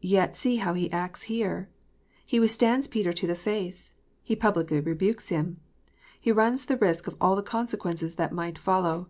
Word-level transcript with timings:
Yet 0.00 0.36
see 0.36 0.56
how 0.56 0.74
he 0.74 0.90
acts 0.90 1.22
here! 1.30 1.68
He 2.26 2.40
withstands 2.40 2.88
Peter 2.88 3.12
to 3.12 3.24
the 3.28 3.36
face. 3.36 3.92
He 4.20 4.34
publicly 4.34 4.80
rebukes 4.80 5.28
him. 5.28 5.60
He 6.20 6.32
runs 6.32 6.64
the 6.64 6.76
risk 6.76 7.06
of 7.06 7.14
all 7.20 7.36
the 7.36 7.42
consequences 7.44 8.16
that 8.16 8.32
might 8.32 8.58
follow. 8.58 9.06